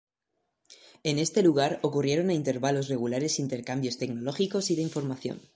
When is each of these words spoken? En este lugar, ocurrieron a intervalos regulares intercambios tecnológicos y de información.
En 1.03 1.19
este 1.19 1.43
lugar, 1.43 1.77
ocurrieron 1.83 2.31
a 2.31 2.33
intervalos 2.33 2.87
regulares 2.87 3.37
intercambios 3.37 3.99
tecnológicos 3.99 4.71
y 4.71 4.75
de 4.75 4.81
información. 4.81 5.39